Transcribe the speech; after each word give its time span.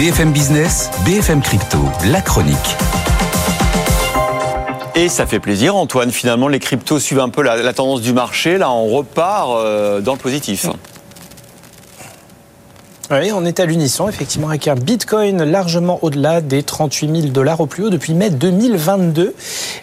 BFM 0.00 0.32
Business, 0.32 0.90
BFM 1.04 1.42
Crypto, 1.42 1.76
la 2.06 2.22
chronique. 2.22 2.56
Et 4.94 5.10
ça 5.10 5.26
fait 5.26 5.40
plaisir, 5.40 5.76
Antoine. 5.76 6.10
Finalement, 6.10 6.48
les 6.48 6.58
cryptos 6.58 6.98
suivent 6.98 7.20
un 7.20 7.28
peu 7.28 7.42
la, 7.42 7.70
tendance 7.74 8.00
du 8.00 8.14
marché. 8.14 8.56
Là, 8.56 8.70
on 8.70 8.86
repart 8.86 9.50
euh, 9.50 10.00
dans 10.00 10.14
le 10.14 10.18
positif. 10.18 10.68
Oui, 13.10 13.30
on 13.34 13.44
est 13.44 13.60
à 13.60 13.66
l'unisson, 13.66 14.08
effectivement, 14.08 14.48
avec 14.48 14.68
un 14.68 14.74
Bitcoin 14.74 15.44
largement 15.44 15.98
au-delà 16.00 16.40
des 16.40 16.62
38 16.62 17.20
000 17.20 17.32
dollars 17.32 17.60
au 17.60 17.66
plus 17.66 17.84
haut 17.84 17.90
depuis 17.90 18.14
mai 18.14 18.30
2022. 18.30 19.34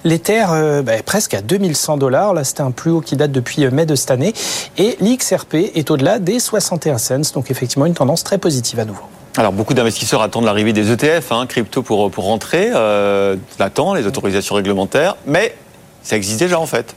L'Ether, 0.04 0.46
euh, 0.50 0.82
bah, 0.82 0.94
presque 1.06 1.36
à 1.36 1.44
2100 1.44 1.98
dollars. 1.98 2.34
Là, 2.34 2.44
c'était 2.44 2.62
un 2.62 2.72
plus 2.72 2.90
haut 2.90 3.02
qui 3.02 3.18
date 3.18 3.32
depuis 3.32 3.66
euh, 3.66 3.70
mai 3.70 3.86
de 3.86 3.94
cette 3.94 4.10
année. 4.10 4.34
Et 4.80 4.98
l'XRP 5.00 5.58
est 5.76 5.92
au-delà 5.92 6.18
des 6.18 6.40
61 6.40 6.98
cents. 6.98 7.34
Donc, 7.36 7.52
effectivement, 7.52 7.86
une 7.86 7.94
tendance 7.94 8.24
très 8.24 8.40
positive 8.40 8.80
à 8.80 8.86
nouveau. 8.86 9.04
Alors 9.38 9.54
beaucoup 9.54 9.76
d'investisseurs 9.76 10.24
attendent 10.24 10.46
l'arrivée 10.46 10.74
des 10.74 10.92
ETF, 10.92 11.32
hein, 11.32 11.46
crypto 11.46 11.84
pour, 11.84 12.10
pour 12.10 12.24
rentrer, 12.24 12.72
euh, 12.74 13.36
l'attend, 13.60 13.94
les 13.94 14.08
autorisations 14.08 14.56
réglementaires, 14.56 15.16
mais 15.28 15.56
ça 16.02 16.18
existe 16.18 16.40
déjà 16.40 16.60
en 16.60 16.66
fait. 16.66 16.96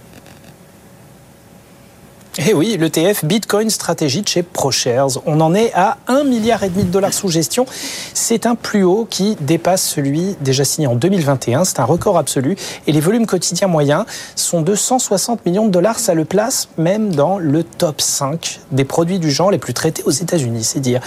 Eh 2.50 2.52
oui, 2.52 2.76
l'ETF 2.76 3.24
Bitcoin 3.24 3.70
Stratégie 3.70 4.22
de 4.22 4.28
chez 4.28 4.42
ProShares. 4.42 5.20
On 5.24 5.40
en 5.40 5.54
est 5.54 5.72
à 5.72 5.98
1,5 6.08 6.26
milliard 6.26 6.60
de 6.62 6.82
dollars 6.82 7.12
sous 7.12 7.28
gestion. 7.28 7.64
C'est 8.12 8.44
un 8.44 8.56
plus 8.56 8.82
haut 8.82 9.06
qui 9.08 9.36
dépasse 9.40 9.82
celui 9.82 10.34
déjà 10.40 10.64
signé 10.64 10.88
en 10.88 10.96
2021. 10.96 11.62
C'est 11.62 11.78
un 11.78 11.84
record 11.84 12.18
absolu. 12.18 12.56
Et 12.88 12.92
les 12.92 12.98
volumes 12.98 13.26
quotidiens 13.26 13.68
moyens 13.68 14.04
sont 14.34 14.62
de 14.62 14.74
160 14.74 15.46
millions 15.46 15.64
de 15.64 15.70
dollars. 15.70 16.00
Ça 16.00 16.12
le 16.12 16.24
place 16.24 16.68
même 16.76 17.14
dans 17.14 17.38
le 17.38 17.62
top 17.62 18.00
5 18.00 18.58
des 18.72 18.84
produits 18.84 19.20
du 19.20 19.30
genre 19.30 19.52
les 19.52 19.58
plus 19.58 19.72
traités 19.72 20.02
aux 20.04 20.10
États-Unis. 20.10 20.64
C'est 20.64 20.80
dire 20.80 21.00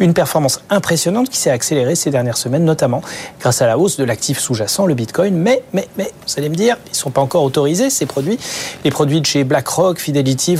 une 0.00 0.12
performance 0.12 0.60
impressionnante 0.68 1.30
qui 1.30 1.38
s'est 1.38 1.48
accélérée 1.48 1.94
ces 1.94 2.10
dernières 2.10 2.36
semaines, 2.36 2.66
notamment 2.66 3.00
grâce 3.40 3.62
à 3.62 3.66
la 3.66 3.78
hausse 3.78 3.96
de 3.96 4.04
l'actif 4.04 4.38
sous-jacent, 4.38 4.84
le 4.84 4.92
Bitcoin. 4.92 5.34
Mais, 5.34 5.62
mais, 5.72 5.88
mais, 5.96 6.12
vous 6.26 6.34
allez 6.36 6.50
me 6.50 6.56
dire, 6.56 6.76
ils 6.88 6.90
ne 6.90 6.96
sont 6.96 7.10
pas 7.10 7.22
encore 7.22 7.42
autorisés, 7.42 7.88
ces 7.88 8.04
produits. 8.04 8.38
Les 8.84 8.90
produits 8.90 9.22
de 9.22 9.26
chez 9.26 9.44
BlackRock, 9.44 9.98
Fidelity, 9.98 10.56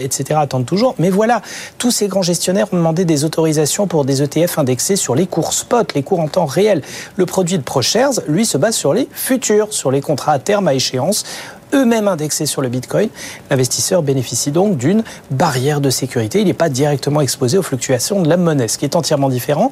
Etc. 0.00 0.38
attendent 0.40 0.66
toujours. 0.66 0.94
Mais 0.98 1.10
voilà, 1.10 1.42
tous 1.78 1.90
ces 1.90 2.08
grands 2.08 2.22
gestionnaires 2.22 2.66
ont 2.72 2.76
demandé 2.76 3.04
des 3.04 3.24
autorisations 3.24 3.86
pour 3.86 4.04
des 4.04 4.22
ETF 4.22 4.58
indexés 4.58 4.96
sur 4.96 5.14
les 5.14 5.26
cours 5.26 5.52
spot, 5.52 5.94
les 5.94 6.02
cours 6.02 6.20
en 6.20 6.28
temps 6.28 6.46
réel. 6.46 6.82
Le 7.16 7.26
produit 7.26 7.58
de 7.58 7.62
ProShares, 7.62 8.20
lui, 8.26 8.46
se 8.46 8.58
base 8.58 8.76
sur 8.76 8.94
les 8.94 9.08
futurs, 9.12 9.72
sur 9.72 9.90
les 9.90 10.00
contrats 10.00 10.32
à 10.32 10.38
terme 10.38 10.68
à 10.68 10.74
échéance 10.74 11.24
eux-mêmes 11.74 12.08
indexés 12.08 12.46
sur 12.46 12.62
le 12.62 12.68
Bitcoin, 12.68 13.08
l'investisseur 13.50 14.02
bénéficie 14.02 14.50
donc 14.50 14.76
d'une 14.76 15.02
barrière 15.30 15.80
de 15.80 15.90
sécurité. 15.90 16.40
Il 16.40 16.46
n'est 16.46 16.54
pas 16.54 16.68
directement 16.68 17.20
exposé 17.20 17.58
aux 17.58 17.62
fluctuations 17.62 18.22
de 18.22 18.28
la 18.28 18.36
monnaie, 18.36 18.68
ce 18.68 18.78
qui 18.78 18.84
est 18.84 18.96
entièrement 18.96 19.28
différent. 19.28 19.70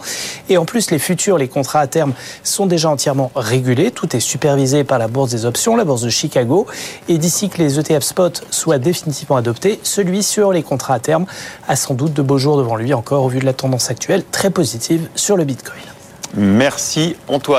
Et 0.49 0.59
en 0.59 0.65
plus, 0.65 0.91
les 0.91 0.99
futurs, 0.99 1.39
les 1.39 1.49
contrats 1.49 1.81
à 1.81 1.87
terme 1.87 2.13
sont 2.43 2.67
déjà 2.67 2.89
entièrement 2.91 3.31
régulés. 3.35 3.91
Tout 3.91 4.17
est 4.17 4.21
supervisé 4.21 4.85
par 4.85 4.99
la 4.99 5.09
bourse 5.09 5.31
des 5.31 5.45
options, 5.45 5.77
la 5.77 5.85
bourse 5.85 6.03
de 6.03 6.11
Chicago. 6.11 6.67
Et 7.09 7.19
d'ici 7.19 7.49
que 7.49 7.59
les 7.59 7.79
ETF 7.79 8.03
spot 8.03 8.45
soient 8.51 8.79
définitivement 8.79 9.37
adoptés, 9.37 9.81
celui 9.83 10.23
sur 10.23 10.53
les 10.53 10.63
contrats 10.63 10.95
à 10.95 10.99
terme 10.99 11.27
a 11.67 11.77
sans 11.77 11.95
doute 11.95 12.15
de 12.15 12.23
beaux 12.23 12.39
jours 12.39 12.57
devant 12.57 12.77
lui 12.77 12.95
encore 12.95 13.25
au 13.25 13.29
vu 13.29 13.39
de 13.39 13.47
la 13.47 13.53
tendance 13.53 13.91
actuelle 13.91 14.23
très 14.31 14.51
positive 14.51 15.09
sur 15.15 15.37
le 15.37 15.45
Bitcoin. 15.45 15.83
Merci 16.37 17.17
Antoine. 17.29 17.57